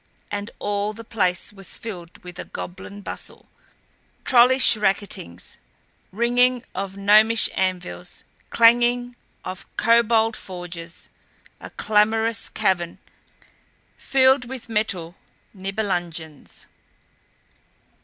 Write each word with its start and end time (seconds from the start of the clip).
And 0.31 0.49
all 0.57 0.93
the 0.93 1.03
place 1.03 1.53
was 1.53 1.75
filled 1.77 2.23
with 2.23 2.39
a 2.39 2.43
goblin 2.45 3.03
bustle, 3.03 3.47
trollish 4.25 4.75
racketings, 4.75 5.59
ringing 6.11 6.63
of 6.73 6.97
gnomish 6.97 7.51
anvils, 7.53 8.23
clanging 8.49 9.15
of 9.45 9.67
kobold 9.77 10.35
forges 10.35 11.11
a 11.59 11.69
clamorous 11.69 12.49
cavern 12.49 12.97
filled 13.95 14.45
with 14.45 14.69
metal 14.69 15.17
Nibelungens. 15.53 16.65